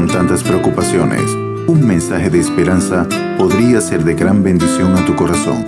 con 0.00 0.08
tantas 0.08 0.42
preocupaciones, 0.42 1.30
un 1.66 1.86
mensaje 1.86 2.30
de 2.30 2.40
esperanza 2.40 3.06
podría 3.36 3.82
ser 3.82 4.02
de 4.02 4.14
gran 4.14 4.42
bendición 4.42 4.96
a 4.96 5.04
tu 5.04 5.14
corazón. 5.14 5.66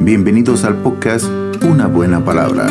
Bienvenidos 0.00 0.62
al 0.62 0.76
podcast 0.76 1.24
Una 1.64 1.88
Buena 1.88 2.24
Palabra, 2.24 2.68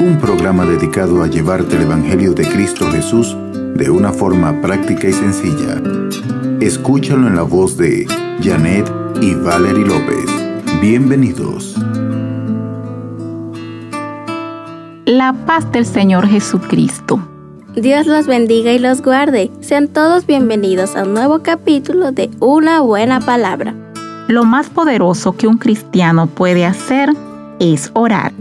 un 0.00 0.16
programa 0.16 0.64
dedicado 0.64 1.22
a 1.22 1.26
llevarte 1.26 1.76
el 1.76 1.82
Evangelio 1.82 2.32
de 2.32 2.48
Cristo 2.48 2.90
Jesús 2.90 3.36
de 3.74 3.90
una 3.90 4.10
forma 4.10 4.58
práctica 4.62 5.08
y 5.08 5.12
sencilla. 5.12 5.82
Escúchalo 6.60 7.26
en 7.26 7.36
la 7.36 7.42
voz 7.42 7.76
de 7.76 8.06
Janet 8.42 8.90
y 9.20 9.34
Valerie 9.34 9.84
López. 9.84 10.24
Bienvenidos. 10.80 11.76
La 15.04 15.34
paz 15.44 15.70
del 15.72 15.84
Señor 15.84 16.26
Jesucristo 16.26 17.20
Dios 17.80 18.08
los 18.08 18.26
bendiga 18.26 18.72
y 18.72 18.80
los 18.80 19.02
guarde. 19.02 19.52
Sean 19.60 19.86
todos 19.86 20.26
bienvenidos 20.26 20.96
a 20.96 21.04
un 21.04 21.14
nuevo 21.14 21.44
capítulo 21.44 22.10
de 22.10 22.28
Una 22.40 22.80
buena 22.80 23.20
palabra. 23.20 23.72
Lo 24.26 24.44
más 24.44 24.68
poderoso 24.68 25.36
que 25.36 25.46
un 25.46 25.58
cristiano 25.58 26.26
puede 26.26 26.66
hacer 26.66 27.10
es 27.60 27.92
orar. 27.94 28.32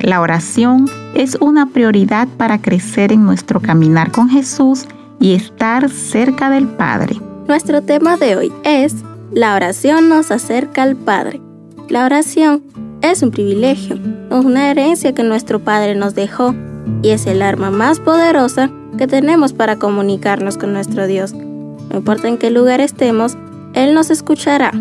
La 0.00 0.20
oración 0.20 0.90
es 1.14 1.38
una 1.40 1.66
prioridad 1.66 2.28
para 2.36 2.60
crecer 2.60 3.12
en 3.12 3.24
nuestro 3.24 3.60
caminar 3.60 4.12
con 4.12 4.28
Jesús 4.28 4.84
y 5.18 5.34
estar 5.34 5.88
cerca 5.88 6.50
del 6.50 6.68
Padre. 6.68 7.16
Nuestro 7.48 7.80
tema 7.80 8.18
de 8.18 8.36
hoy 8.36 8.52
es 8.62 8.96
La 9.32 9.54
oración 9.54 10.10
nos 10.10 10.30
acerca 10.30 10.82
al 10.82 10.96
Padre. 10.96 11.40
La 11.88 12.04
oración 12.04 12.62
es 13.00 13.22
un 13.22 13.30
privilegio, 13.30 13.98
una 14.30 14.70
herencia 14.70 15.14
que 15.14 15.22
nuestro 15.22 15.60
Padre 15.60 15.94
nos 15.94 16.14
dejó 16.14 16.54
y 17.00 17.10
es 17.10 17.26
el 17.26 17.40
arma 17.40 17.70
más 17.70 17.98
poderosa 17.98 18.70
que 18.98 19.06
tenemos 19.06 19.52
para 19.52 19.78
comunicarnos 19.78 20.58
con 20.58 20.72
nuestro 20.72 21.06
Dios. 21.06 21.32
No 21.32 21.96
importa 21.96 22.28
en 22.28 22.38
qué 22.38 22.50
lugar 22.50 22.80
estemos, 22.80 23.36
Él 23.74 23.94
nos 23.94 24.10
escuchará. 24.10 24.72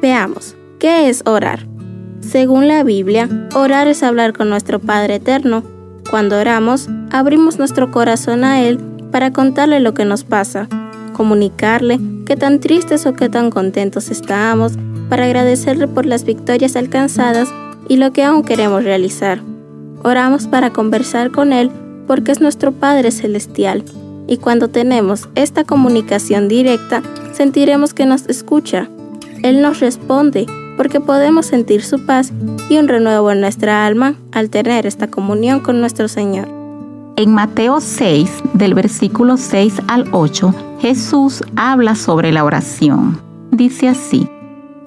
Veamos, 0.00 0.56
¿qué 0.78 1.08
es 1.08 1.22
orar? 1.26 1.66
Según 2.20 2.68
la 2.68 2.82
Biblia, 2.82 3.28
orar 3.54 3.86
es 3.86 4.02
hablar 4.02 4.32
con 4.32 4.48
nuestro 4.48 4.78
Padre 4.78 5.16
Eterno. 5.16 5.62
Cuando 6.10 6.38
oramos, 6.38 6.88
abrimos 7.10 7.58
nuestro 7.58 7.90
corazón 7.90 8.44
a 8.44 8.62
Él 8.62 8.78
para 9.10 9.32
contarle 9.32 9.80
lo 9.80 9.94
que 9.94 10.04
nos 10.04 10.24
pasa, 10.24 10.68
comunicarle 11.12 12.00
qué 12.26 12.36
tan 12.36 12.60
tristes 12.60 13.06
o 13.06 13.14
qué 13.14 13.28
tan 13.28 13.50
contentos 13.50 14.10
estamos, 14.10 14.72
para 15.08 15.26
agradecerle 15.26 15.86
por 15.86 16.06
las 16.06 16.24
victorias 16.24 16.76
alcanzadas 16.76 17.48
y 17.88 17.96
lo 17.96 18.12
que 18.12 18.24
aún 18.24 18.42
queremos 18.42 18.84
realizar. 18.84 19.40
Oramos 20.02 20.46
para 20.46 20.70
conversar 20.70 21.30
con 21.30 21.52
Él 21.52 21.70
porque 22.06 22.32
es 22.32 22.40
nuestro 22.40 22.72
Padre 22.72 23.10
Celestial, 23.10 23.84
y 24.26 24.38
cuando 24.38 24.68
tenemos 24.68 25.28
esta 25.34 25.64
comunicación 25.64 26.48
directa, 26.48 27.02
sentiremos 27.32 27.92
que 27.94 28.06
nos 28.06 28.26
escucha. 28.28 28.88
Él 29.42 29.60
nos 29.60 29.80
responde 29.80 30.46
porque 30.76 31.00
podemos 31.00 31.46
sentir 31.46 31.82
su 31.82 32.04
paz 32.06 32.32
y 32.68 32.78
un 32.78 32.88
renuevo 32.88 33.30
en 33.30 33.40
nuestra 33.40 33.86
alma 33.86 34.14
al 34.32 34.50
tener 34.50 34.86
esta 34.86 35.08
comunión 35.08 35.60
con 35.60 35.80
nuestro 35.80 36.08
Señor. 36.08 36.48
En 37.16 37.32
Mateo 37.32 37.80
6, 37.80 38.42
del 38.54 38.74
versículo 38.74 39.36
6 39.36 39.82
al 39.86 40.06
8, 40.10 40.54
Jesús 40.80 41.44
habla 41.54 41.94
sobre 41.94 42.32
la 42.32 42.44
oración. 42.44 43.20
Dice 43.52 43.88
así, 43.88 44.28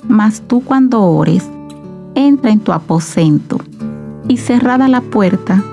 Mas 0.07 0.41
tú 0.41 0.61
cuando 0.61 1.03
ores, 1.03 1.47
entra 2.15 2.51
en 2.51 2.59
tu 2.59 2.73
aposento 2.73 3.59
y 4.27 4.37
cerrada 4.37 4.89
la 4.89 5.01
puerta, 5.01 5.63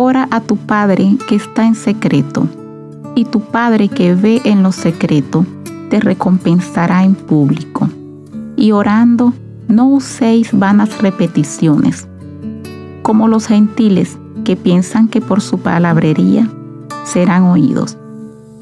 ora 0.00 0.28
a 0.30 0.40
tu 0.40 0.56
Padre 0.56 1.16
que 1.26 1.34
está 1.34 1.66
en 1.66 1.74
secreto, 1.74 2.46
y 3.16 3.24
tu 3.24 3.40
Padre 3.40 3.88
que 3.88 4.14
ve 4.14 4.40
en 4.44 4.62
lo 4.62 4.70
secreto 4.70 5.44
te 5.90 5.98
recompensará 5.98 7.02
en 7.02 7.16
público. 7.16 7.88
Y 8.54 8.70
orando, 8.70 9.32
no 9.66 9.88
uséis 9.88 10.56
vanas 10.56 11.02
repeticiones, 11.02 12.06
como 13.02 13.26
los 13.26 13.48
gentiles 13.48 14.16
que 14.44 14.54
piensan 14.54 15.08
que 15.08 15.20
por 15.20 15.40
su 15.40 15.58
palabrería 15.58 16.48
serán 17.04 17.42
oídos. 17.42 17.98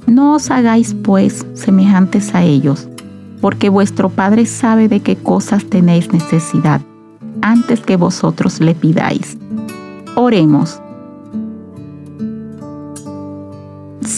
No 0.07 0.37
os 0.37 0.51
hagáis 0.51 0.95
pues 0.95 1.47
semejantes 1.53 2.35
a 2.35 2.45
ellos, 2.45 2.89
porque 3.43 3.69
vuestro 3.69 4.09
Padre 4.09 4.47
sabe 4.47 4.89
de 4.89 5.01
qué 5.01 5.17
cosas 5.17 5.67
tenéis 5.67 6.11
necesidad, 6.15 6.81
antes 7.43 7.81
que 7.81 7.97
vosotros 7.97 8.59
le 8.59 8.75
pidáis. 8.75 9.37
Oremos. 10.15 10.81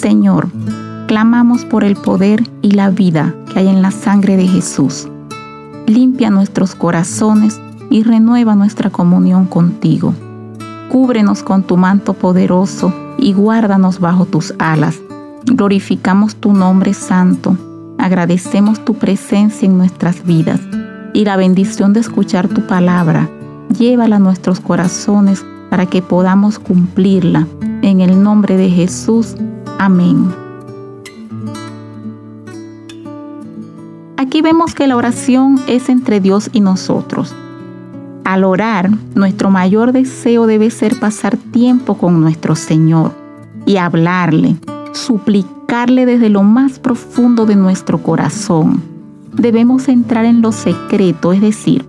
Señor, 0.00 0.46
clamamos 1.08 1.64
por 1.64 1.82
el 1.82 1.96
poder 1.96 2.44
y 2.62 2.70
la 2.70 2.88
vida 2.88 3.34
que 3.52 3.58
hay 3.58 3.66
en 3.66 3.82
la 3.82 3.90
sangre 3.90 4.36
de 4.36 4.46
Jesús. 4.46 5.08
Limpia 5.88 6.30
nuestros 6.30 6.76
corazones 6.76 7.60
y 7.90 8.04
renueva 8.04 8.54
nuestra 8.54 8.90
comunión 8.90 9.46
contigo. 9.46 10.14
Cúbrenos 10.88 11.42
con 11.42 11.64
tu 11.64 11.76
manto 11.76 12.14
poderoso 12.14 12.94
y 13.18 13.32
guárdanos 13.32 13.98
bajo 13.98 14.24
tus 14.24 14.54
alas. 14.60 15.00
Glorificamos 15.44 16.36
tu 16.36 16.52
nombre 16.52 16.94
santo. 16.94 17.56
Agradecemos 17.98 18.84
tu 18.84 18.94
presencia 18.94 19.66
en 19.66 19.78
nuestras 19.78 20.24
vidas 20.24 20.60
y 21.12 21.24
la 21.24 21.36
bendición 21.36 21.92
de 21.92 21.98
escuchar 21.98 22.46
tu 22.46 22.68
palabra. 22.68 23.28
Llévala 23.76 24.16
a 24.16 24.20
nuestros 24.20 24.60
corazones 24.60 25.44
para 25.70 25.86
que 25.86 26.02
podamos 26.02 26.60
cumplirla. 26.60 27.48
En 27.82 28.00
el 28.00 28.22
nombre 28.22 28.56
de 28.56 28.70
Jesús. 28.70 29.34
Amén. 29.78 30.34
Aquí 34.16 34.42
vemos 34.42 34.74
que 34.74 34.86
la 34.88 34.96
oración 34.96 35.60
es 35.68 35.88
entre 35.88 36.20
Dios 36.20 36.50
y 36.52 36.60
nosotros. 36.60 37.34
Al 38.24 38.44
orar, 38.44 38.90
nuestro 39.14 39.50
mayor 39.50 39.92
deseo 39.92 40.46
debe 40.46 40.70
ser 40.70 40.98
pasar 40.98 41.36
tiempo 41.36 41.96
con 41.96 42.20
nuestro 42.20 42.56
Señor 42.56 43.12
y 43.64 43.76
hablarle, 43.76 44.56
suplicarle 44.92 46.04
desde 46.04 46.28
lo 46.28 46.42
más 46.42 46.78
profundo 46.78 47.46
de 47.46 47.56
nuestro 47.56 48.02
corazón. 48.02 48.82
Debemos 49.32 49.88
entrar 49.88 50.24
en 50.24 50.42
lo 50.42 50.52
secreto, 50.52 51.32
es 51.32 51.40
decir, 51.40 51.86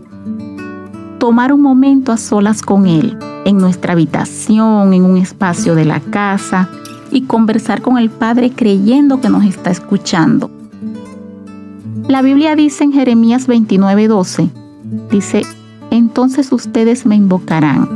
tomar 1.20 1.52
un 1.52 1.62
momento 1.62 2.12
a 2.12 2.18
solas 2.18 2.62
con 2.62 2.88
Él, 2.88 3.18
en 3.46 3.58
nuestra 3.58 3.94
habitación, 3.94 4.94
en 4.94 5.04
un 5.04 5.18
espacio 5.18 5.76
de 5.76 5.86
la 5.86 6.00
casa, 6.00 6.70
y 7.12 7.22
conversar 7.22 7.81
con 7.81 7.97
el 7.97 8.09
Padre 8.09 8.52
creyendo 8.52 9.22
que 9.22 9.30
nos 9.30 9.46
está 9.46 9.72
escuchando. 9.72 10.50
La 12.08 12.22
Biblia 12.22 12.56
dice 12.56 12.84
en 12.84 12.92
Jeremías 12.92 13.47
29:12, 13.47 14.50
dice, 15.12 15.44
entonces 15.92 16.52
ustedes 16.52 17.06
me 17.06 17.16
invocarán 17.16 17.88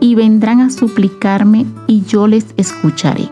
y 0.00 0.14
vendrán 0.14 0.60
a 0.60 0.70
suplicarme 0.70 1.66
y 1.86 2.02
yo 2.02 2.26
les 2.26 2.46
escucharé. 2.56 3.28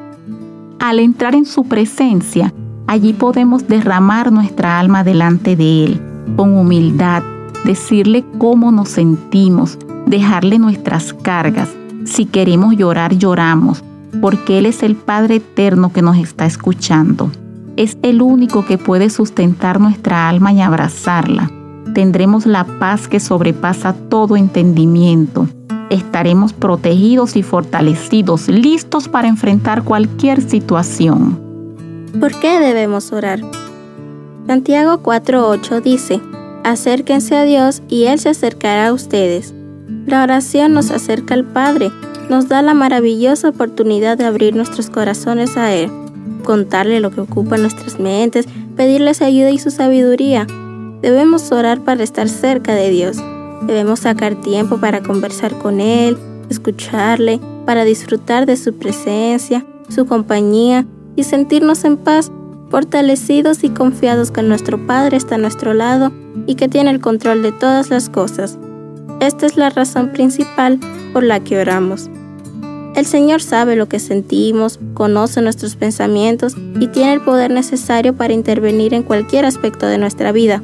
Al 0.79 0.99
entrar 0.99 1.35
en 1.35 1.45
su 1.45 1.65
presencia, 1.65 2.53
allí 2.87 3.13
podemos 3.13 3.67
derramar 3.67 4.33
nuestra 4.33 4.79
alma 4.79 5.05
delante 5.05 5.57
de 5.57 5.85
Él, 5.85 6.01
con 6.37 6.55
humildad, 6.55 7.23
decirle 7.65 8.25
cómo 8.39 8.73
nos 8.73 8.89
sentimos, 8.91 9.79
dejarle 10.07 10.59
nuestras 10.59 11.13
cargas. 11.13 11.69
Si 12.05 12.25
queremos 12.25 12.77
llorar, 12.77 13.15
lloramos 13.17 13.83
porque 14.21 14.59
Él 14.59 14.67
es 14.67 14.83
el 14.83 14.97
Padre 14.97 15.37
eterno 15.37 15.93
que 15.93 16.03
nos 16.03 16.17
está 16.19 16.47
escuchando. 16.47 17.31
Es 17.77 17.97
el 18.03 18.23
único 18.23 18.65
que 18.65 18.79
puede 18.79 19.11
sustentar 19.11 19.81
nuestra 19.81 20.29
alma 20.29 20.53
y 20.53 20.61
abrazarla. 20.61 21.51
Tendremos 21.95 22.47
la 22.47 22.65
paz 22.65 23.09
que 23.09 23.21
sobrepasa 23.21 23.95
todo 23.95 24.37
entendimiento. 24.37 25.49
Estaremos 25.89 26.53
protegidos 26.53 27.37
y 27.37 27.43
fortalecidos, 27.43 28.49
listos 28.49 29.09
para 29.09 29.29
enfrentar 29.29 29.83
cualquier 29.83 30.41
situación. 30.41 31.39
¿Por 32.19 32.39
qué 32.39 32.61
debemos 32.61 33.13
orar? 33.13 33.41
Santiago 34.47 35.03
4.8 35.03 35.83
dice, 35.83 36.21
acérquense 36.65 37.37
a 37.37 37.45
Dios 37.45 37.83
y 37.89 38.05
Él 38.05 38.19
se 38.19 38.29
acercará 38.29 38.89
a 38.89 38.93
ustedes. 38.93 39.55
La 40.07 40.23
oración 40.23 40.75
nos 40.75 40.91
acerca 40.91 41.35
al 41.35 41.45
Padre 41.45 41.91
nos 42.31 42.47
da 42.47 42.63
la 42.63 42.75
maravillosa 42.75 43.49
oportunidad 43.49 44.17
de 44.17 44.25
abrir 44.25 44.55
nuestros 44.55 44.89
corazones 44.89 45.57
a 45.57 45.75
Él, 45.75 45.91
contarle 46.45 47.01
lo 47.01 47.11
que 47.11 47.21
ocupa 47.21 47.57
nuestras 47.57 47.99
mentes, 47.99 48.47
pedirle 48.77 49.15
su 49.15 49.25
ayuda 49.25 49.51
y 49.51 49.59
su 49.59 49.73
sabiduría. 49.73 50.47
Debemos 51.03 51.51
orar 51.51 51.81
para 51.81 52.05
estar 52.05 52.29
cerca 52.29 52.73
de 52.73 52.89
Dios. 52.91 53.17
Debemos 53.67 54.01
sacar 54.01 54.37
tiempo 54.37 54.79
para 54.79 55.03
conversar 55.03 55.59
con 55.59 55.81
Él, 55.81 56.17
escucharle, 56.49 57.41
para 57.67 57.85
disfrutar 57.85 58.47
de 58.47 58.57
su 58.57 58.75
presencia, 58.75 59.67
su 59.89 60.07
compañía 60.07 60.87
y 61.17 61.25
sentirnos 61.25 61.83
en 61.85 61.97
paz, 61.97 62.31
fortalecidos 62.71 63.65
y 63.65 63.71
confiados 63.71 64.31
que 64.31 64.45
nuestro 64.45 64.87
Padre 64.87 65.17
está 65.17 65.35
a 65.35 65.39
nuestro 65.39 65.75
lado 65.75 66.13
y 66.47 66.55
que 66.55 66.69
tiene 66.69 66.91
el 66.91 67.01
control 67.01 67.43
de 67.43 67.51
todas 67.51 67.91
las 67.91 68.09
cosas. 68.09 68.57
Esta 69.21 69.47
es 69.47 69.57
la 69.57 69.71
razón 69.71 70.13
principal 70.13 70.79
por 71.13 71.25
la 71.25 71.41
que 71.41 71.59
oramos. 71.59 72.09
El 73.01 73.07
Señor 73.07 73.41
sabe 73.41 73.77
lo 73.77 73.89
que 73.89 73.99
sentimos, 73.99 74.79
conoce 74.93 75.41
nuestros 75.41 75.75
pensamientos 75.75 76.55
y 76.79 76.87
tiene 76.89 77.15
el 77.15 77.23
poder 77.23 77.51
necesario 77.51 78.15
para 78.15 78.35
intervenir 78.35 78.93
en 78.93 79.05
cualquier 79.05 79.47
aspecto 79.47 79.87
de 79.87 79.97
nuestra 79.97 80.33
vida. 80.33 80.63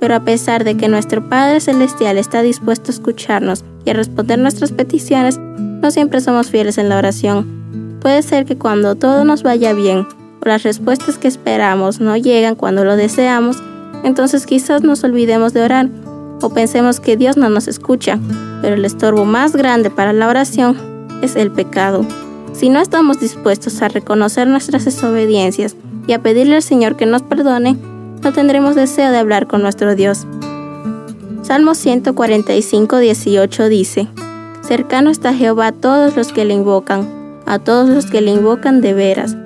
Pero 0.00 0.16
a 0.16 0.24
pesar 0.24 0.64
de 0.64 0.76
que 0.76 0.88
nuestro 0.88 1.28
Padre 1.28 1.60
Celestial 1.60 2.18
está 2.18 2.42
dispuesto 2.42 2.90
a 2.90 2.94
escucharnos 2.94 3.62
y 3.84 3.90
a 3.90 3.92
responder 3.92 4.40
nuestras 4.40 4.72
peticiones, 4.72 5.38
no 5.38 5.92
siempre 5.92 6.20
somos 6.20 6.50
fieles 6.50 6.78
en 6.78 6.88
la 6.88 6.98
oración. 6.98 7.46
Puede 8.00 8.22
ser 8.22 8.44
que 8.44 8.58
cuando 8.58 8.96
todo 8.96 9.22
nos 9.22 9.44
vaya 9.44 9.72
bien 9.72 10.04
o 10.42 10.48
las 10.48 10.64
respuestas 10.64 11.16
que 11.16 11.28
esperamos 11.28 12.00
no 12.00 12.16
llegan 12.16 12.56
cuando 12.56 12.82
lo 12.82 12.96
deseamos, 12.96 13.62
entonces 14.02 14.46
quizás 14.46 14.82
nos 14.82 15.04
olvidemos 15.04 15.52
de 15.52 15.62
orar 15.62 15.88
o 16.42 16.50
pensemos 16.50 16.98
que 16.98 17.16
Dios 17.16 17.36
no 17.36 17.48
nos 17.48 17.68
escucha, 17.68 18.18
pero 18.62 18.74
el 18.74 18.84
estorbo 18.84 19.24
más 19.24 19.54
grande 19.54 19.90
para 19.90 20.12
la 20.12 20.26
oración 20.26 20.87
es 21.22 21.36
el 21.36 21.50
pecado. 21.50 22.04
Si 22.52 22.70
no 22.70 22.80
estamos 22.80 23.20
dispuestos 23.20 23.82
a 23.82 23.88
reconocer 23.88 24.48
nuestras 24.48 24.84
desobediencias 24.84 25.76
y 26.06 26.12
a 26.12 26.22
pedirle 26.22 26.56
al 26.56 26.62
Señor 26.62 26.96
que 26.96 27.06
nos 27.06 27.22
perdone, 27.22 27.76
no 28.22 28.32
tendremos 28.32 28.74
deseo 28.74 29.10
de 29.10 29.18
hablar 29.18 29.46
con 29.46 29.62
nuestro 29.62 29.94
Dios. 29.94 30.26
Salmo 31.42 31.74
145, 31.74 32.98
18 32.98 33.68
dice, 33.68 34.08
Cercano 34.62 35.10
está 35.10 35.32
Jehová 35.32 35.68
a 35.68 35.72
todos 35.72 36.16
los 36.16 36.32
que 36.32 36.44
le 36.44 36.54
invocan, 36.54 37.08
a 37.46 37.58
todos 37.58 37.88
los 37.88 38.06
que 38.06 38.20
le 38.20 38.32
invocan 38.32 38.80
de 38.80 38.92
veras. 38.92 39.36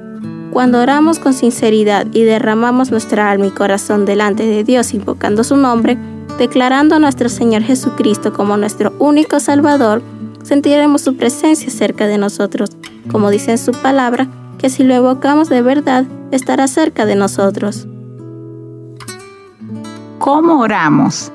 Cuando 0.52 0.80
oramos 0.80 1.18
con 1.18 1.32
sinceridad 1.32 2.06
y 2.12 2.24
derramamos 2.24 2.90
nuestra 2.90 3.30
alma 3.30 3.46
y 3.46 3.50
corazón 3.50 4.04
delante 4.04 4.44
de 4.44 4.64
Dios 4.64 4.94
invocando 4.94 5.44
su 5.44 5.56
nombre, 5.56 5.96
declarando 6.38 6.96
a 6.96 6.98
nuestro 6.98 7.28
Señor 7.28 7.62
Jesucristo 7.62 8.32
como 8.32 8.56
nuestro 8.56 8.92
único 8.98 9.38
Salvador, 9.38 10.02
sentiremos 10.42 11.02
su 11.02 11.16
presencia 11.16 11.70
cerca 11.70 12.06
de 12.06 12.18
nosotros, 12.18 12.70
como 13.10 13.30
dice 13.30 13.52
en 13.52 13.58
su 13.58 13.72
palabra, 13.72 14.28
que 14.58 14.70
si 14.70 14.84
lo 14.84 14.94
evocamos 14.94 15.48
de 15.48 15.62
verdad, 15.62 16.06
estará 16.30 16.68
cerca 16.68 17.04
de 17.04 17.16
nosotros. 17.16 17.86
¿Cómo 20.18 20.60
oramos? 20.60 21.32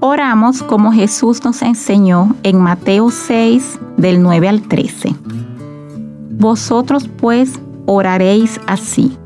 Oramos 0.00 0.62
como 0.62 0.92
Jesús 0.92 1.42
nos 1.44 1.62
enseñó 1.62 2.36
en 2.44 2.60
Mateo 2.60 3.10
6, 3.10 3.80
del 3.96 4.22
9 4.22 4.48
al 4.48 4.62
13. 4.62 5.16
Vosotros 6.38 7.08
pues 7.20 7.58
oraréis 7.86 8.60
así. 8.68 9.18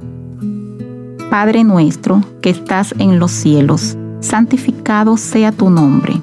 Padre 1.28 1.64
nuestro 1.64 2.22
que 2.40 2.48
estás 2.48 2.94
en 2.98 3.18
los 3.18 3.30
cielos, 3.30 3.98
santificado 4.20 5.18
sea 5.18 5.52
tu 5.52 5.68
nombre. 5.68 6.22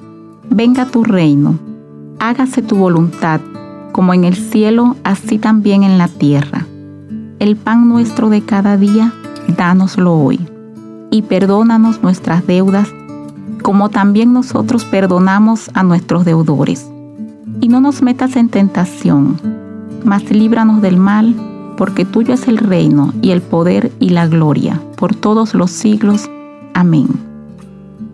Venga 0.50 0.88
tu 0.88 1.04
reino. 1.04 1.69
Hágase 2.22 2.62
tu 2.62 2.76
voluntad, 2.76 3.40
como 3.94 4.14
en 4.14 4.26
el 4.26 4.36
cielo, 4.36 4.98
así 5.06 5.38
también 5.38 5.84
en 5.84 5.98
la 5.98 6.10
tierra. 6.10 6.68
El 7.40 7.56
pan 7.56 7.88
nuestro 7.88 8.30
de 8.30 8.42
cada 8.42 8.76
día, 8.76 9.14
dánoslo 9.56 10.14
hoy 10.14 10.38
y 11.12 11.22
perdónanos 11.22 12.04
nuestras 12.04 12.46
deudas, 12.46 12.94
como 13.62 13.88
también 13.88 14.34
nosotros 14.34 14.84
perdonamos 14.84 15.72
a 15.74 15.84
nuestros 15.84 16.26
deudores. 16.26 16.92
Y 17.62 17.70
no 17.70 17.80
nos 17.80 18.02
metas 18.02 18.36
en 18.36 18.50
tentación, 18.50 19.40
mas 20.04 20.30
líbranos 20.30 20.82
del 20.82 20.98
mal, 20.98 21.34
porque 21.78 22.04
tuyo 22.04 22.34
es 22.34 22.50
el 22.50 22.58
reino 22.58 23.14
y 23.22 23.32
el 23.32 23.42
poder 23.42 23.94
y 24.02 24.10
la 24.10 24.28
gloria, 24.28 24.82
por 24.98 25.16
todos 25.16 25.54
los 25.54 25.72
siglos. 25.72 26.30
Amén. 26.74 27.08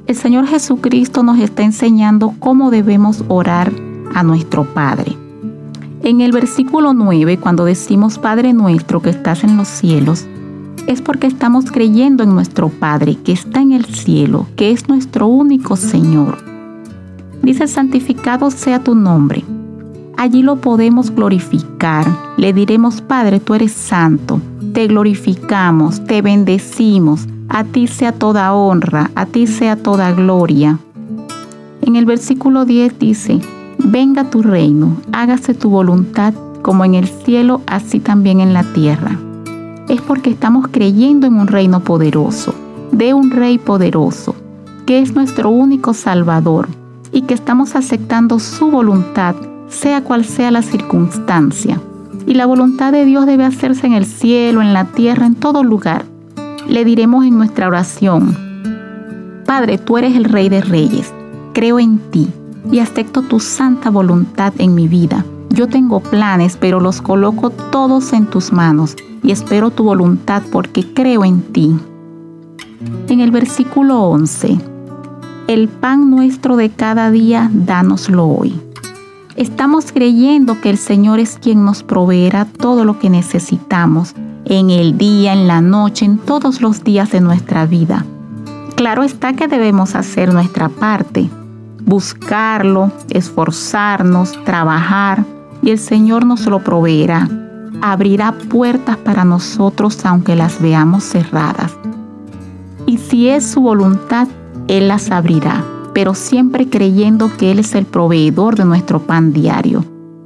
El 0.06 0.16
Señor 0.16 0.46
Jesucristo 0.46 1.24
nos 1.24 1.40
está 1.40 1.64
enseñando 1.64 2.36
cómo 2.38 2.70
debemos 2.70 3.26
orar 3.28 3.74
a 4.16 4.24
nuestro 4.24 4.64
Padre. 4.64 5.16
En 6.02 6.22
el 6.22 6.32
versículo 6.32 6.94
9, 6.94 7.38
cuando 7.38 7.66
decimos 7.66 8.18
Padre 8.18 8.54
nuestro 8.54 9.02
que 9.02 9.10
estás 9.12 9.44
en 9.44 9.58
los 9.58 9.68
cielos, 9.68 10.26
es 10.88 11.02
porque 11.02 11.28
estamos 11.28 11.72
creyendo 11.72 12.24
en 12.24 12.34
nuestro 12.34 12.70
Padre 12.70 13.18
que 13.24 13.34
está 13.34 13.62
en 13.62 13.74
el 13.74 13.86
cielo, 13.86 14.48
que 14.56 14.72
es 14.72 14.88
nuestro 14.88 15.28
único 15.28 15.76
Señor. 15.76 16.38
Dice, 17.44 17.68
santificado 17.68 18.52
sea 18.52 18.84
tu 18.84 18.96
nombre. 18.96 19.44
Allí 20.18 20.44
lo 20.44 20.56
podemos 20.56 21.12
glorificar. 21.12 22.08
Le 22.38 22.54
diremos, 22.54 23.02
Padre, 23.02 23.40
tú 23.40 23.54
eres 23.54 23.74
santo. 23.74 24.40
Te 24.74 24.88
glorificamos, 24.88 26.06
te 26.06 26.22
bendecimos. 26.22 27.28
A 27.50 27.64
ti 27.64 27.88
sea 27.88 28.14
toda 28.14 28.54
honra, 28.54 29.12
a 29.16 29.26
ti 29.26 29.46
sea 29.46 29.76
toda 29.76 30.12
gloria. 30.14 30.80
En 31.82 31.96
el 31.96 32.06
versículo 32.06 32.66
10 32.66 32.98
dice, 32.98 33.42
venga 33.86 34.30
tu 34.30 34.42
reino, 34.42 34.98
hágase 35.12 35.54
tu 35.54 35.70
voluntad 35.70 36.34
como 36.62 36.86
en 36.86 36.96
el 36.96 37.08
cielo, 37.08 37.62
así 37.68 38.00
también 38.00 38.40
en 38.40 38.54
la 38.54 38.64
tierra 38.64 39.18
es 39.88 40.02
porque 40.02 40.32
estamos 40.32 40.68
creyendo 40.70 41.28
en 41.28 41.36
un 41.36 41.48
reino 41.48 41.80
poderoso, 41.82 42.56
de 42.92 43.14
un 43.14 43.32
rey 43.32 43.58
poderoso, 43.58 44.36
que 44.86 45.00
es 45.00 45.14
nuestro 45.14 45.50
único 45.50 45.94
Salvador 45.94 46.68
y 47.12 47.24
que 47.24 47.34
estamos 47.34 47.76
aceptando 47.76 48.40
su 48.40 48.72
voluntad, 48.72 49.36
sea 49.68 50.04
cual 50.04 50.26
sea 50.26 50.52
la 50.52 50.62
circunstancia. 50.62 51.80
Y 52.28 52.34
la 52.34 52.46
voluntad 52.46 52.92
de 52.92 53.06
Dios 53.06 53.26
debe 53.26 53.46
hacerse 53.46 53.86
en 53.86 53.94
el 53.94 54.06
cielo, 54.06 54.62
en 54.62 54.74
la 54.74 54.86
tierra, 54.86 55.28
en 55.28 55.36
todo 55.36 55.64
lugar. 55.64 56.06
Le 56.68 56.84
diremos 56.84 57.26
en 57.26 57.38
nuestra 57.38 57.68
oración, 57.68 58.36
Padre, 59.46 59.78
tú 59.78 60.00
eres 60.00 60.16
el 60.16 60.24
Rey 60.24 60.50
de 60.50 60.62
Reyes, 60.62 61.14
creo 61.54 61.80
en 61.80 62.00
ti 62.10 62.28
y 62.72 62.80
acepto 62.80 63.22
tu 63.22 63.40
santa 63.40 63.90
voluntad 63.90 64.54
en 64.58 64.76
mi 64.76 64.88
vida. 64.88 65.26
Yo 65.50 65.68
tengo 65.68 66.00
planes, 66.00 66.58
pero 66.58 66.80
los 66.80 67.02
coloco 67.02 67.50
todos 67.50 68.14
en 68.14 68.26
tus 68.26 68.52
manos 68.52 68.96
y 69.24 69.32
espero 69.32 69.72
tu 69.72 69.84
voluntad 69.84 70.44
porque 70.52 70.94
creo 70.94 71.24
en 71.24 71.42
ti. 71.42 71.76
En 73.08 73.22
el 73.22 73.32
versículo 73.32 74.02
11, 74.02 74.58
el 75.48 75.68
pan 75.70 76.10
nuestro 76.10 76.58
de 76.58 76.70
cada 76.70 77.12
día, 77.12 77.50
dánoslo 77.54 78.28
hoy. 78.28 78.60
Estamos 79.36 79.92
creyendo 79.92 80.62
que 80.62 80.70
el 80.70 80.78
Señor 80.78 81.20
es 81.20 81.38
quien 81.42 81.66
nos 81.66 81.84
proveerá 81.84 82.46
todo 82.46 82.86
lo 82.86 83.00
que 83.00 83.10
necesitamos 83.10 84.16
en 84.46 84.70
el 84.70 84.98
día, 84.98 85.34
en 85.34 85.48
la 85.48 85.62
noche, 85.62 86.06
en 86.06 86.18
todos 86.18 86.62
los 86.62 86.84
días 86.84 87.12
de 87.12 87.22
nuestra 87.22 87.66
vida. 87.66 88.06
Claro 88.76 89.04
está 89.04 89.34
que 89.34 89.48
debemos 89.48 89.96
hacer 89.96 90.34
nuestra 90.34 90.70
parte, 90.70 91.30
buscarlo, 91.86 92.92
esforzarnos, 93.10 94.44
trabajar, 94.44 95.24
y 95.62 95.72
el 95.72 95.80
Señor 95.80 96.26
nos 96.26 96.46
lo 96.46 96.60
proveerá 96.60 97.28
abrirá 97.82 98.32
puertas 98.32 98.98
para 98.98 99.26
nosotros 99.26 100.06
aunque 100.06 100.36
las 100.36 100.62
veamos 100.62 101.04
cerradas. 101.04 101.76
Y 102.86 102.98
si 102.98 103.30
es 103.30 103.46
su 103.46 103.62
voluntad, 103.62 104.28
Él 104.68 104.88
las 104.88 105.12
abrirá, 105.12 105.64
pero 105.94 106.14
siempre 106.14 106.70
creyendo 106.70 107.32
que 107.38 107.52
Él 107.52 107.60
es 107.60 107.76
el 107.76 107.86
proveedor 107.86 108.56
de 108.56 108.66
nuestro 108.66 109.00
pan 109.00 109.34
diario. 109.34 109.84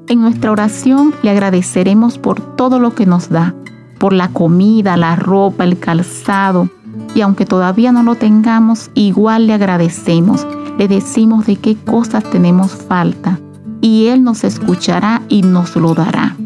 En 0.07 0.22
nuestra 0.22 0.51
oración 0.51 1.13
le 1.22 1.29
agradeceremos 1.29 2.17
por 2.17 2.41
todo 2.55 2.79
lo 2.79 2.95
que 2.95 3.05
nos 3.05 3.29
da, 3.29 3.53
por 4.00 4.13
la 4.13 4.29
comida, 4.29 4.98
la 4.98 5.15
ropa, 5.15 5.63
el 5.63 5.77
calzado, 5.79 6.69
y 7.13 7.22
aunque 7.22 7.45
todavía 7.45 7.91
no 7.91 8.03
lo 8.03 8.15
tengamos, 8.15 8.89
igual 8.93 9.48
le 9.48 9.53
agradecemos, 9.53 10.48
le 10.79 10.88
decimos 10.88 11.45
de 11.45 11.57
qué 11.57 11.75
cosas 11.75 12.24
tenemos 12.24 12.71
falta, 12.71 13.38
y 13.81 14.07
Él 14.07 14.24
nos 14.24 14.45
escuchará 14.45 15.21
y 15.27 15.41
nos 15.41 15.75
lo 15.75 15.93
dará. 15.93 16.38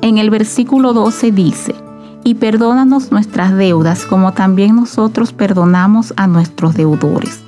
En 0.00 0.16
el 0.16 0.30
versículo 0.30 0.92
12 0.92 1.32
dice, 1.32 1.74
y 2.22 2.34
perdónanos 2.34 3.10
nuestras 3.10 3.56
deudas 3.56 4.04
como 4.04 4.32
también 4.32 4.76
nosotros 4.76 5.32
perdonamos 5.32 6.14
a 6.16 6.28
nuestros 6.28 6.74
deudores. 6.74 7.42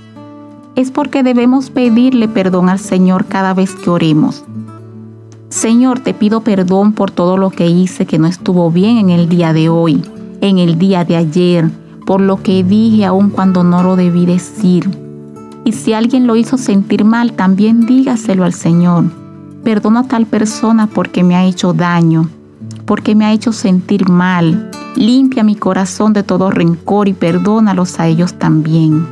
Es 0.75 0.91
porque 0.91 1.23
debemos 1.23 1.71
pedirle 1.71 2.27
perdón 2.27 2.69
al 2.69 2.81
Señor 2.81 3.27
cada 3.27 3.55
vez 3.55 3.77
que 3.77 3.91
oremos. 3.91 4.43
Señor, 5.49 6.01
te 6.01 6.13
pido 6.13 6.41
perdón 6.41 6.93
por 6.93 7.13
todo 7.13 7.37
lo 7.37 7.51
que 7.51 7.69
hice 7.69 8.05
que 8.05 8.19
no 8.19 8.27
estuvo 8.27 8.69
bien 8.73 8.99
en 8.99 9.11
el 9.11 9.29
día 9.29 9.53
de 9.53 9.69
hoy, 9.69 10.03
en 10.41 10.59
el 10.59 10.77
día 10.77 11.05
de 11.05 11.15
ayer, 11.15 11.71
por 12.05 12.21
lo 12.21 12.43
que 12.43 12.65
dije 12.65 13.05
aun 13.05 13.31
cuando 13.31 13.63
no 13.63 13.85
lo 13.85 13.95
debí 13.95 14.27
decir. 14.27 15.10
Y 15.65 15.73
si 15.73 15.93
alguien 15.93 16.27
lo 16.27 16.37
hizo 16.37 16.59
sentir 16.59 17.05
mal, 17.05 17.33
también 17.33 17.87
dígaselo 17.87 18.45
al 18.45 18.55
Señor. 18.55 19.05
Perdona 19.65 20.01
a 20.01 20.09
tal 20.09 20.27
persona 20.27 20.87
porque 20.87 21.23
me 21.23 21.37
ha 21.37 21.45
hecho 21.45 21.73
daño 21.73 22.29
porque 22.91 23.15
me 23.15 23.25
ha 23.25 23.33
hecho 23.33 23.53
sentir 23.53 24.09
mal. 24.09 24.69
Limpia 24.97 25.45
mi 25.45 25.55
corazón 25.55 26.13
de 26.13 26.25
todo 26.25 26.51
rencor 26.51 27.07
y 27.07 27.13
perdónalos 27.13 28.01
a 28.01 28.09
ellos 28.09 28.35
también. 28.35 29.07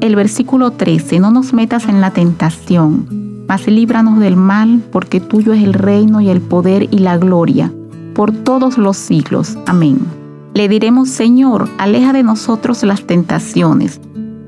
El 0.00 0.16
versículo 0.16 0.70
13, 0.70 1.20
no 1.20 1.30
nos 1.30 1.52
metas 1.52 1.90
en 1.90 2.00
la 2.00 2.12
tentación, 2.12 3.44
mas 3.46 3.66
líbranos 3.66 4.18
del 4.18 4.34
mal, 4.34 4.82
porque 4.90 5.20
tuyo 5.20 5.52
es 5.52 5.62
el 5.62 5.74
reino 5.74 6.22
y 6.22 6.30
el 6.30 6.40
poder 6.40 6.88
y 6.90 7.00
la 7.00 7.18
gloria, 7.18 7.70
por 8.14 8.32
todos 8.32 8.78
los 8.78 8.96
siglos. 8.96 9.58
Amén. 9.66 9.98
Le 10.54 10.66
diremos, 10.66 11.10
Señor, 11.10 11.68
aleja 11.76 12.14
de 12.14 12.22
nosotros 12.22 12.82
las 12.82 13.02
tentaciones, 13.02 14.00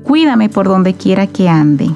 cuídame 0.03 0.49
por 0.49 0.67
donde 0.67 0.93
quiera 0.93 1.27
que 1.27 1.49
ande, 1.49 1.89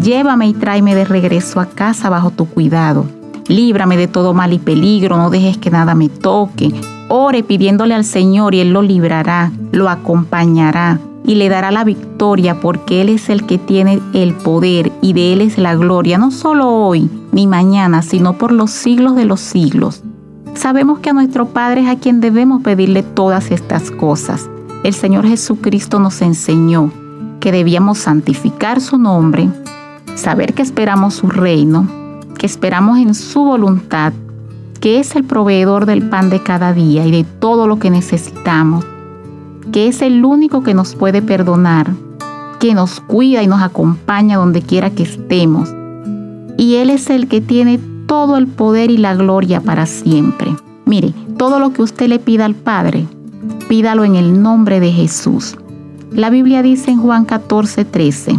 llévame 0.00 0.48
y 0.48 0.54
tráeme 0.54 0.94
de 0.94 1.04
regreso 1.04 1.60
a 1.60 1.66
casa 1.66 2.10
bajo 2.10 2.30
tu 2.30 2.46
cuidado 2.46 3.06
líbrame 3.48 3.96
de 3.96 4.08
todo 4.08 4.34
mal 4.34 4.52
y 4.52 4.58
peligro, 4.58 5.16
no 5.16 5.30
dejes 5.30 5.58
que 5.58 5.70
nada 5.70 5.94
me 5.94 6.08
toque. 6.08 6.72
Ore 7.08 7.42
pidiéndole 7.42 7.94
al 7.94 8.04
Señor 8.04 8.54
y 8.54 8.60
Él 8.60 8.72
lo 8.72 8.82
librará, 8.82 9.52
lo 9.70 9.88
acompañará 9.88 10.98
y 11.24 11.36
le 11.36 11.48
dará 11.48 11.70
la 11.70 11.84
victoria 11.84 12.60
porque 12.60 13.00
Él 13.00 13.08
es 13.08 13.28
el 13.28 13.46
que 13.46 13.58
tiene 13.58 14.00
el 14.14 14.34
poder 14.34 14.90
y 15.02 15.12
de 15.12 15.32
Él 15.32 15.40
es 15.40 15.58
la 15.58 15.74
gloria, 15.76 16.18
no 16.18 16.30
solo 16.30 16.68
hoy 16.68 17.10
ni 17.32 17.46
mañana, 17.46 18.02
sino 18.02 18.34
por 18.34 18.52
los 18.52 18.70
siglos 18.70 19.14
de 19.16 19.24
los 19.24 19.40
siglos. 19.40 20.02
Sabemos 20.54 20.98
que 20.98 21.10
a 21.10 21.14
nuestro 21.14 21.46
Padre 21.46 21.82
es 21.82 21.88
a 21.88 21.96
quien 21.96 22.20
debemos 22.20 22.62
pedirle 22.62 23.02
todas 23.02 23.50
estas 23.50 23.90
cosas. 23.90 24.50
El 24.84 24.94
Señor 24.94 25.26
Jesucristo 25.26 25.98
nos 25.98 26.20
enseñó 26.22 26.90
que 27.42 27.50
debíamos 27.50 27.98
santificar 27.98 28.80
su 28.80 28.98
nombre, 28.98 29.50
saber 30.14 30.54
que 30.54 30.62
esperamos 30.62 31.14
su 31.14 31.26
reino, 31.26 31.88
que 32.38 32.46
esperamos 32.46 33.00
en 33.00 33.16
su 33.16 33.42
voluntad, 33.42 34.12
que 34.78 35.00
es 35.00 35.16
el 35.16 35.24
proveedor 35.24 35.84
del 35.84 36.08
pan 36.08 36.30
de 36.30 36.40
cada 36.40 36.72
día 36.72 37.04
y 37.04 37.10
de 37.10 37.24
todo 37.24 37.66
lo 37.66 37.80
que 37.80 37.90
necesitamos, 37.90 38.86
que 39.72 39.88
es 39.88 40.02
el 40.02 40.24
único 40.24 40.62
que 40.62 40.72
nos 40.72 40.94
puede 40.94 41.20
perdonar, 41.20 41.90
que 42.60 42.74
nos 42.74 43.00
cuida 43.00 43.42
y 43.42 43.48
nos 43.48 43.60
acompaña 43.60 44.36
donde 44.36 44.62
quiera 44.62 44.90
que 44.90 45.02
estemos. 45.02 45.68
Y 46.56 46.76
Él 46.76 46.90
es 46.90 47.10
el 47.10 47.26
que 47.26 47.40
tiene 47.40 47.80
todo 48.06 48.36
el 48.36 48.46
poder 48.46 48.92
y 48.92 48.98
la 48.98 49.16
gloria 49.16 49.60
para 49.60 49.86
siempre. 49.86 50.54
Mire, 50.84 51.12
todo 51.38 51.58
lo 51.58 51.72
que 51.72 51.82
usted 51.82 52.06
le 52.06 52.20
pida 52.20 52.44
al 52.44 52.54
Padre, 52.54 53.04
pídalo 53.68 54.04
en 54.04 54.14
el 54.14 54.40
nombre 54.40 54.78
de 54.78 54.92
Jesús. 54.92 55.56
La 56.14 56.28
Biblia 56.28 56.62
dice 56.62 56.90
en 56.90 57.00
Juan 57.00 57.24
14, 57.24 57.86
13, 57.86 58.38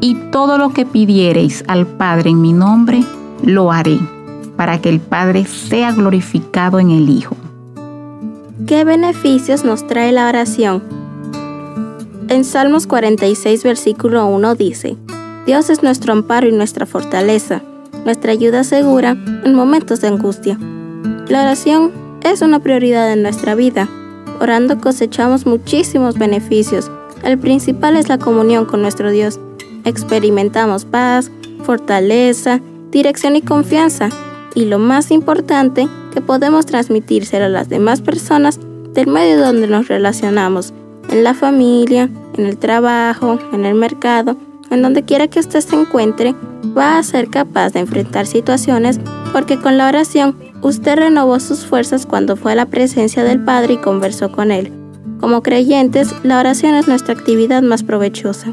y 0.00 0.14
todo 0.30 0.56
lo 0.56 0.70
que 0.70 0.86
pidiereis 0.86 1.62
al 1.68 1.86
Padre 1.86 2.30
en 2.30 2.40
mi 2.40 2.54
nombre, 2.54 3.04
lo 3.44 3.70
haré, 3.70 3.98
para 4.56 4.80
que 4.80 4.88
el 4.88 5.00
Padre 5.00 5.44
sea 5.44 5.92
glorificado 5.92 6.80
en 6.80 6.90
el 6.90 7.10
Hijo. 7.10 7.36
¿Qué 8.66 8.84
beneficios 8.84 9.64
nos 9.64 9.86
trae 9.86 10.12
la 10.12 10.28
oración? 10.28 10.82
En 12.28 12.42
Salmos 12.42 12.86
46, 12.86 13.62
versículo 13.62 14.26
1 14.26 14.54
dice, 14.54 14.96
Dios 15.44 15.68
es 15.68 15.82
nuestro 15.82 16.14
amparo 16.14 16.48
y 16.48 16.52
nuestra 16.52 16.86
fortaleza, 16.86 17.60
nuestra 18.06 18.32
ayuda 18.32 18.64
segura 18.64 19.10
en 19.44 19.54
momentos 19.54 20.00
de 20.00 20.08
angustia. 20.08 20.58
La 21.28 21.42
oración 21.42 21.92
es 22.22 22.40
una 22.40 22.60
prioridad 22.60 23.12
en 23.12 23.22
nuestra 23.22 23.54
vida. 23.54 23.88
Orando 24.40 24.78
cosechamos 24.80 25.46
muchísimos 25.46 26.18
beneficios. 26.18 26.90
El 27.22 27.38
principal 27.38 27.96
es 27.96 28.08
la 28.08 28.18
comunión 28.18 28.66
con 28.66 28.82
nuestro 28.82 29.10
Dios. 29.10 29.40
Experimentamos 29.84 30.84
paz, 30.84 31.30
fortaleza, 31.62 32.60
dirección 32.90 33.36
y 33.36 33.42
confianza. 33.42 34.08
Y 34.54 34.66
lo 34.66 34.78
más 34.78 35.10
importante, 35.10 35.88
que 36.12 36.20
podemos 36.20 36.66
transmitírselo 36.66 37.46
a 37.46 37.50
las 37.50 37.68
demás 37.68 38.00
personas 38.00 38.58
del 38.94 39.06
medio 39.06 39.38
donde 39.38 39.66
nos 39.66 39.88
relacionamos, 39.88 40.72
en 41.10 41.24
la 41.24 41.34
familia, 41.34 42.08
en 42.36 42.46
el 42.46 42.58
trabajo, 42.58 43.38
en 43.52 43.64
el 43.64 43.74
mercado, 43.74 44.36
en 44.70 44.82
donde 44.82 45.04
quiera 45.04 45.28
que 45.28 45.40
usted 45.40 45.60
se 45.60 45.76
encuentre, 45.76 46.34
va 46.76 46.98
a 46.98 47.02
ser 47.02 47.28
capaz 47.28 47.70
de 47.70 47.80
enfrentar 47.80 48.26
situaciones 48.26 48.98
porque 49.32 49.58
con 49.58 49.76
la 49.78 49.88
oración 49.88 50.36
usted 50.62 50.96
renovó 50.96 51.40
sus 51.40 51.66
fuerzas 51.66 52.06
cuando 52.06 52.36
fue 52.36 52.52
a 52.52 52.56
la 52.56 52.66
presencia 52.66 53.24
del 53.24 53.40
Padre 53.40 53.74
y 53.74 53.78
conversó 53.78 54.32
con 54.32 54.50
Él. 54.50 54.72
Como 55.20 55.42
creyentes, 55.42 56.14
la 56.22 56.38
oración 56.38 56.74
es 56.74 56.88
nuestra 56.88 57.14
actividad 57.14 57.62
más 57.62 57.82
provechosa. 57.82 58.52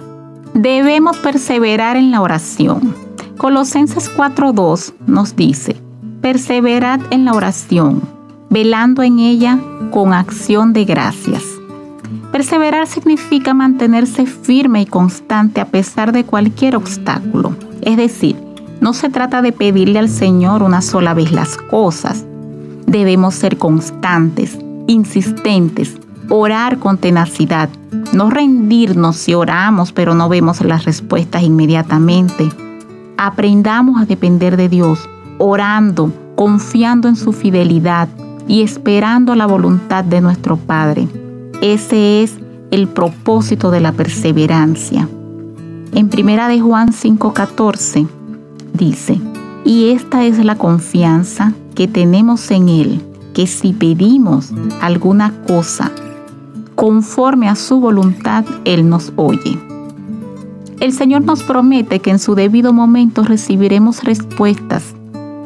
Debemos 0.54 1.18
perseverar 1.18 1.98
en 1.98 2.12
la 2.12 2.22
oración. 2.22 2.96
Colosenses 3.38 4.10
4.2 4.16 4.94
nos 5.08 5.36
dice, 5.36 5.76
perseverad 6.22 7.02
en 7.12 7.26
la 7.26 7.34
oración, 7.34 8.02
velando 8.50 9.04
en 9.04 9.20
ella 9.20 9.60
con 9.92 10.14
acción 10.14 10.72
de 10.72 10.86
gracias. 10.86 11.44
Perseverar 12.32 12.88
significa 12.88 13.54
mantenerse 13.54 14.26
firme 14.26 14.82
y 14.82 14.86
constante 14.86 15.62
a 15.62 15.66
pesar 15.66 16.12
de 16.12 16.24
cualquier 16.24 16.76
obstáculo. 16.76 17.56
Es 17.82 17.98
decir, 17.98 18.36
no 18.84 18.92
se 18.92 19.08
trata 19.08 19.42
de 19.42 19.54
pedirle 19.54 19.98
al 19.98 20.10
Señor 20.10 20.62
una 20.62 20.82
sola 20.82 21.14
vez 21.14 21.32
las 21.32 21.56
cosas. 21.56 22.26
Debemos 22.86 23.34
ser 23.34 23.58
constantes, 23.58 24.60
insistentes, 24.88 25.96
orar 26.28 26.80
con 26.80 26.98
tenacidad, 26.98 27.70
no 28.12 28.30
rendirnos 28.30 29.16
si 29.16 29.36
oramos 29.36 29.94
pero 29.94 30.16
no 30.16 30.28
vemos 30.28 30.60
las 30.66 30.84
respuestas 30.84 31.44
inmediatamente. 31.44 32.50
Aprendamos 33.16 34.02
a 34.02 34.06
depender 34.06 34.58
de 34.58 34.68
Dios, 34.68 35.00
orando, 35.38 36.12
confiando 36.36 37.08
en 37.08 37.16
su 37.16 37.32
fidelidad 37.32 38.10
y 38.50 38.64
esperando 38.64 39.34
la 39.36 39.46
voluntad 39.46 40.04
de 40.04 40.20
nuestro 40.20 40.58
Padre. 40.58 41.08
Ese 41.62 42.22
es 42.22 42.38
el 42.70 42.90
propósito 42.90 43.72
de 43.72 43.80
la 43.80 43.94
perseverancia. 43.94 45.08
En 45.94 46.10
primera 46.10 46.50
de 46.50 46.60
Juan 46.60 46.92
5:14 46.92 48.23
dice, 48.74 49.20
"Y 49.66 49.92
esta 49.92 50.26
es 50.26 50.44
la 50.44 50.56
confianza 50.56 51.54
que 51.76 51.88
tenemos 51.88 52.52
en 52.52 52.70
él, 52.70 53.02
que 53.34 53.48
si 53.48 53.74
pedimos 53.74 54.52
alguna 54.82 55.34
cosa 55.48 55.92
conforme 56.76 57.48
a 57.48 57.56
su 57.56 57.80
voluntad, 57.80 58.46
Él 58.66 58.90
nos 58.90 59.14
oye. 59.16 59.58
El 60.80 60.92
Señor 60.92 61.24
nos 61.24 61.44
promete 61.44 62.00
que 62.00 62.12
en 62.12 62.20
su 62.20 62.36
debido 62.36 62.74
momento 62.74 63.24
recibiremos 63.24 64.04
respuestas 64.04 64.94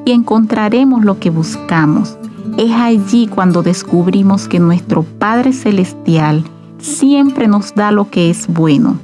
y 0.06 0.12
encontraremos 0.12 1.06
lo 1.06 1.20
que 1.20 1.30
buscamos. 1.30 2.18
Es 2.58 2.72
allí 2.72 3.28
cuando 3.28 3.62
descubrimos 3.62 4.48
que 4.48 4.60
nuestro 4.60 5.04
Padre 5.04 5.54
Celestial 5.54 6.44
siempre 6.80 7.48
nos 7.48 7.76
da 7.76 7.92
lo 7.92 8.10
que 8.10 8.30
es 8.30 8.48
bueno. 8.48 8.98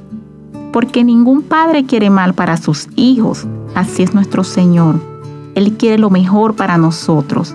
Porque 0.74 1.04
ningún 1.04 1.42
padre 1.42 1.86
quiere 1.86 2.10
mal 2.10 2.34
para 2.34 2.56
sus 2.56 2.88
hijos, 2.96 3.46
así 3.76 4.02
es 4.02 4.12
nuestro 4.12 4.42
Señor. 4.42 4.96
Él 5.54 5.74
quiere 5.74 5.98
lo 5.98 6.10
mejor 6.10 6.56
para 6.56 6.78
nosotros, 6.78 7.54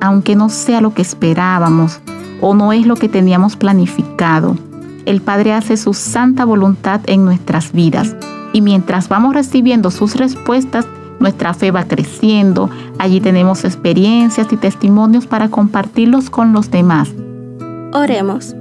aunque 0.00 0.34
no 0.34 0.48
sea 0.48 0.80
lo 0.80 0.92
que 0.92 1.02
esperábamos, 1.02 2.00
o 2.40 2.56
no 2.56 2.72
es 2.72 2.84
lo 2.84 2.96
que 2.96 3.08
teníamos 3.08 3.54
planificado. 3.54 4.56
El 5.04 5.22
Padre 5.22 5.52
hace 5.52 5.76
su 5.76 5.94
santa 5.94 6.44
voluntad 6.44 7.02
en 7.06 7.24
nuestras 7.24 7.70
vidas 7.70 8.16
y 8.52 8.62
mientras 8.62 9.08
vamos 9.08 9.36
recibiendo 9.36 9.92
sus 9.92 10.16
respuestas, 10.16 10.88
nuestra 11.20 11.54
fe 11.54 11.70
va 11.70 11.84
creciendo. 11.84 12.68
Allí 12.98 13.20
tenemos 13.20 13.64
experiencias 13.64 14.48
y 14.50 14.56
testimonios 14.56 15.28
para 15.28 15.50
compartirlos 15.50 16.30
con 16.30 16.52
los 16.52 16.68
demás. 16.72 17.10
Oremos. 17.92 18.56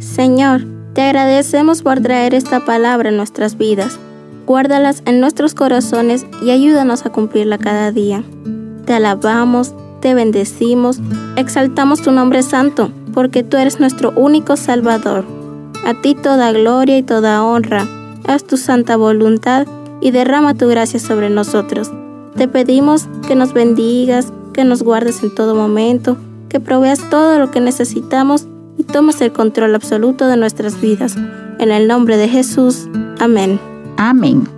Señor, 0.00 0.66
te 0.94 1.02
agradecemos 1.02 1.82
por 1.82 2.00
traer 2.00 2.34
esta 2.34 2.64
palabra 2.64 3.10
en 3.10 3.16
nuestras 3.16 3.56
vidas. 3.56 3.98
Guárdalas 4.46 5.02
en 5.06 5.20
nuestros 5.20 5.54
corazones 5.54 6.26
y 6.42 6.50
ayúdanos 6.50 7.06
a 7.06 7.10
cumplirla 7.10 7.58
cada 7.58 7.92
día. 7.92 8.24
Te 8.86 8.94
alabamos, 8.94 9.72
te 10.00 10.14
bendecimos, 10.14 10.98
exaltamos 11.36 12.02
tu 12.02 12.10
nombre 12.10 12.42
santo, 12.42 12.90
porque 13.14 13.44
tú 13.44 13.56
eres 13.56 13.78
nuestro 13.78 14.10
único 14.16 14.56
Salvador. 14.56 15.24
A 15.86 15.94
ti 15.94 16.16
toda 16.16 16.50
gloria 16.50 16.98
y 16.98 17.02
toda 17.04 17.44
honra. 17.44 17.86
Haz 18.26 18.44
tu 18.44 18.56
santa 18.56 18.96
voluntad 18.96 19.68
y 20.00 20.10
derrama 20.10 20.54
tu 20.54 20.66
gracia 20.66 20.98
sobre 20.98 21.30
nosotros. 21.30 21.92
Te 22.36 22.48
pedimos 22.48 23.06
que 23.28 23.36
nos 23.36 23.52
bendigas, 23.52 24.32
que 24.52 24.64
nos 24.64 24.82
guardes 24.82 25.22
en 25.22 25.32
todo 25.34 25.54
momento, 25.54 26.16
que 26.48 26.58
proveas 26.58 27.08
todo 27.10 27.38
lo 27.38 27.52
que 27.52 27.60
necesitamos 27.60 28.46
y 28.90 28.92
tomes 28.92 29.20
el 29.20 29.32
control 29.32 29.74
absoluto 29.76 30.26
de 30.26 30.36
nuestras 30.36 30.80
vidas. 30.80 31.16
En 31.58 31.70
el 31.70 31.86
nombre 31.86 32.16
de 32.16 32.28
Jesús. 32.28 32.88
Amén. 33.20 33.60
Amén. 33.96 34.48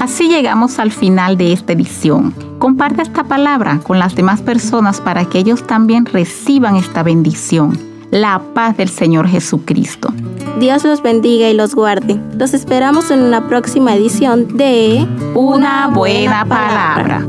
Así 0.00 0.28
llegamos 0.28 0.80
al 0.80 0.90
final 0.90 1.36
de 1.36 1.52
esta 1.52 1.72
edición. 1.72 2.34
Comparte 2.58 3.02
esta 3.02 3.24
palabra 3.24 3.78
con 3.84 4.00
las 4.00 4.16
demás 4.16 4.40
personas 4.42 5.00
para 5.00 5.24
que 5.24 5.38
ellos 5.38 5.66
también 5.66 6.04
reciban 6.06 6.74
esta 6.74 7.04
bendición. 7.04 7.78
La 8.10 8.42
paz 8.54 8.76
del 8.76 8.88
Señor 8.88 9.28
Jesucristo. 9.28 10.12
Dios 10.58 10.82
los 10.84 11.00
bendiga 11.00 11.48
y 11.48 11.54
los 11.54 11.76
guarde. 11.76 12.18
Los 12.36 12.54
esperamos 12.54 13.12
en 13.12 13.22
una 13.22 13.46
próxima 13.46 13.94
edición 13.94 14.56
de 14.56 15.06
Una 15.34 15.88
buena 15.88 16.44
palabra. 16.44 17.24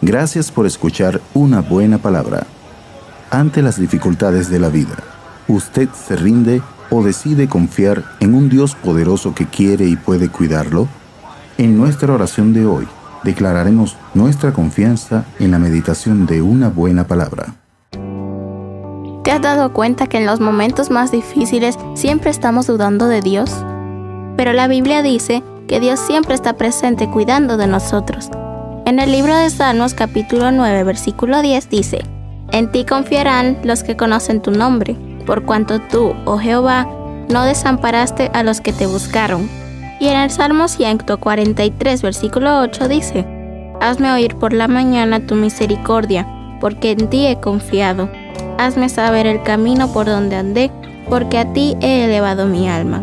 Gracias 0.00 0.50
por 0.50 0.66
escuchar 0.66 1.20
Una 1.34 1.60
buena 1.60 1.98
palabra. 1.98 2.46
Ante 3.32 3.62
las 3.62 3.80
dificultades 3.80 4.50
de 4.50 4.58
la 4.58 4.68
vida, 4.68 4.94
¿usted 5.48 5.88
se 5.88 6.16
rinde 6.16 6.60
o 6.90 7.02
decide 7.02 7.48
confiar 7.48 8.04
en 8.20 8.34
un 8.34 8.50
Dios 8.50 8.74
poderoso 8.74 9.34
que 9.34 9.46
quiere 9.46 9.86
y 9.86 9.96
puede 9.96 10.28
cuidarlo? 10.28 10.86
En 11.56 11.78
nuestra 11.78 12.12
oración 12.12 12.52
de 12.52 12.66
hoy, 12.66 12.86
declararemos 13.24 13.96
nuestra 14.12 14.52
confianza 14.52 15.24
en 15.38 15.50
la 15.50 15.58
meditación 15.58 16.26
de 16.26 16.42
una 16.42 16.68
buena 16.68 17.06
palabra. 17.06 17.54
¿Te 19.24 19.30
has 19.30 19.40
dado 19.40 19.72
cuenta 19.72 20.08
que 20.08 20.18
en 20.18 20.26
los 20.26 20.40
momentos 20.40 20.90
más 20.90 21.10
difíciles 21.10 21.78
siempre 21.94 22.30
estamos 22.30 22.66
dudando 22.66 23.08
de 23.08 23.22
Dios? 23.22 23.50
Pero 24.36 24.52
la 24.52 24.68
Biblia 24.68 25.00
dice 25.00 25.42
que 25.68 25.80
Dios 25.80 25.98
siempre 26.00 26.34
está 26.34 26.58
presente 26.58 27.08
cuidando 27.08 27.56
de 27.56 27.66
nosotros. 27.66 28.28
En 28.84 28.98
el 28.98 29.10
libro 29.10 29.34
de 29.34 29.48
Salmos 29.48 29.94
capítulo 29.94 30.52
9 30.52 30.84
versículo 30.84 31.40
10 31.40 31.70
dice, 31.70 32.11
En 32.52 32.70
ti 32.70 32.84
confiarán 32.84 33.58
los 33.64 33.82
que 33.82 33.96
conocen 33.96 34.42
tu 34.42 34.50
nombre, 34.50 34.96
por 35.26 35.44
cuanto 35.44 35.80
tú, 35.80 36.14
oh 36.26 36.38
Jehová, 36.38 36.86
no 37.30 37.44
desamparaste 37.44 38.30
a 38.34 38.42
los 38.42 38.60
que 38.60 38.74
te 38.74 38.86
buscaron. 38.86 39.48
Y 39.98 40.08
en 40.08 40.18
el 40.18 40.30
Salmo 40.30 40.68
143 40.68 42.02
versículo 42.02 42.60
8 42.60 42.88
dice, 42.88 43.26
Hazme 43.80 44.12
oír 44.12 44.36
por 44.36 44.52
la 44.52 44.68
mañana 44.68 45.26
tu 45.26 45.34
misericordia, 45.34 46.28
porque 46.60 46.90
en 46.90 47.08
ti 47.08 47.26
he 47.26 47.40
confiado. 47.40 48.10
Hazme 48.58 48.88
saber 48.90 49.26
el 49.26 49.42
camino 49.42 49.92
por 49.92 50.06
donde 50.06 50.36
andé, 50.36 50.70
porque 51.08 51.38
a 51.38 51.52
ti 51.52 51.76
he 51.80 52.04
elevado 52.04 52.46
mi 52.46 52.68
alma. 52.68 53.02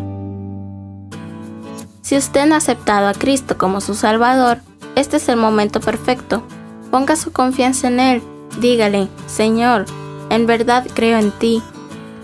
Si 2.01 2.15
usted 2.15 2.45
no 2.45 2.55
ha 2.55 2.59
aceptado 2.59 3.07
a 3.07 3.13
Cristo 3.13 3.57
como 3.57 3.81
su 3.81 3.95
Salvador, 3.95 4.59
este 4.95 5.17
es 5.17 5.27
el 5.27 5.37
momento 5.37 5.79
perfecto. 5.79 6.43
Ponga 6.91 7.15
su 7.15 7.31
confianza 7.31 7.87
en 7.87 7.99
Él. 7.99 8.23
Dígale, 8.59 9.07
Señor, 9.27 9.85
en 10.29 10.45
verdad 10.45 10.85
creo 10.93 11.17
en 11.17 11.31
ti. 11.31 11.61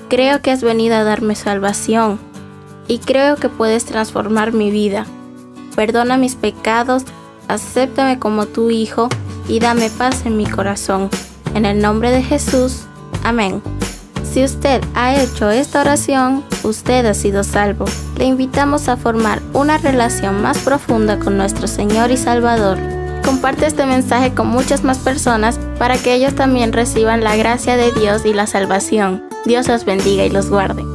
Creo 0.09 0.41
que 0.41 0.51
has 0.51 0.61
venido 0.61 0.95
a 0.95 1.03
darme 1.03 1.35
salvación 1.35 2.19
y 2.87 2.99
creo 2.99 3.37
que 3.37 3.49
puedes 3.49 3.85
transformar 3.85 4.53
mi 4.53 4.69
vida. 4.69 5.05
Perdona 5.75 6.17
mis 6.17 6.35
pecados, 6.35 7.03
acéptame 7.47 8.19
como 8.19 8.45
tu 8.45 8.69
Hijo 8.69 9.09
y 9.47 9.59
dame 9.59 9.89
paz 9.89 10.25
en 10.25 10.37
mi 10.37 10.45
corazón. 10.45 11.09
En 11.53 11.65
el 11.65 11.81
nombre 11.81 12.11
de 12.11 12.21
Jesús. 12.21 12.83
Amén. 13.23 13.61
Si 14.23 14.43
usted 14.43 14.81
ha 14.93 15.15
hecho 15.15 15.49
esta 15.49 15.81
oración, 15.81 16.43
usted 16.63 17.05
ha 17.05 17.13
sido 17.13 17.45
salvo. 17.45 17.85
Le 18.17 18.25
invitamos 18.25 18.89
a 18.89 18.97
formar 18.97 19.41
una 19.53 19.77
relación 19.77 20.41
más 20.41 20.57
profunda 20.59 21.17
con 21.17 21.37
nuestro 21.37 21.67
Señor 21.67 22.11
y 22.11 22.17
Salvador. 22.17 22.94
Comparte 23.25 23.65
este 23.65 23.87
mensaje 23.87 24.35
con 24.35 24.47
muchas 24.47 24.83
más 24.83 24.99
personas 24.99 25.59
para 25.79 25.97
que 25.97 26.13
ellos 26.13 26.35
también 26.35 26.71
reciban 26.71 27.23
la 27.23 27.35
gracia 27.35 27.75
de 27.75 27.91
Dios 27.91 28.23
y 28.23 28.33
la 28.33 28.45
salvación. 28.45 29.23
Dios 29.45 29.67
los 29.67 29.83
bendiga 29.83 30.23
y 30.25 30.29
los 30.29 30.51
guarde. 30.51 30.85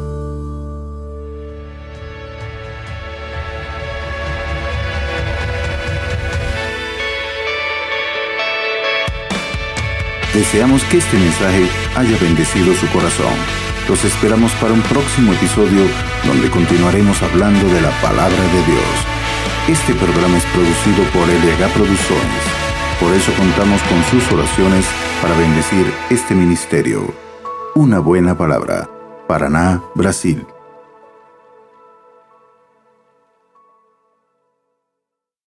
Deseamos 10.32 10.84
que 10.84 10.98
este 10.98 11.16
mensaje 11.18 11.68
haya 11.96 12.16
bendecido 12.18 12.72
su 12.74 12.86
corazón. 12.92 13.34
Los 13.88 14.04
esperamos 14.04 14.52
para 14.52 14.72
un 14.72 14.82
próximo 14.82 15.32
episodio 15.32 15.82
donde 16.24 16.48
continuaremos 16.48 17.20
hablando 17.24 17.66
de 17.66 17.80
la 17.80 17.90
palabra 18.00 18.30
de 18.30 18.72
Dios. 18.72 19.09
Este 19.70 19.94
programa 19.94 20.36
es 20.36 20.44
producido 20.46 21.04
por 21.12 21.28
LH 21.28 21.72
Producciones. 21.72 22.42
Por 22.98 23.12
eso 23.12 23.32
contamos 23.34 23.80
con 23.84 24.02
sus 24.02 24.32
oraciones 24.32 24.84
para 25.22 25.38
bendecir 25.38 25.86
este 26.10 26.34
ministerio. 26.34 27.14
Una 27.76 28.00
buena 28.00 28.36
palabra. 28.36 28.90
Paraná, 29.28 29.80
Brasil. 29.94 30.44